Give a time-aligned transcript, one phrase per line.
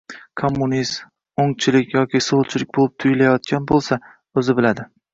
[0.41, 1.11] kommunistik,
[1.43, 4.03] o‘ngchilik yoki so‘lchilik bo‘lib tuyulayotgan bo‘lsa,
[4.43, 4.93] o‘zi biladi–